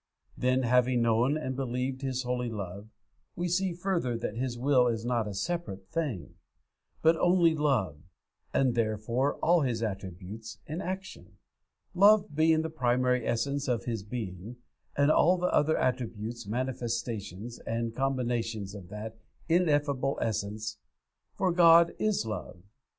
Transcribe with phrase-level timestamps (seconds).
[0.35, 2.89] Then having known and believed this holy love,
[3.35, 6.33] we see further that His will is not a separate thing,
[7.03, 8.01] but only love
[8.51, 11.37] (and therefore all His attributes) in action;
[11.93, 14.55] love being the primary essence of His being,
[14.97, 20.79] and all the other attributes manifestations and combinations of that ineffable essence,
[21.35, 22.63] for God is Love.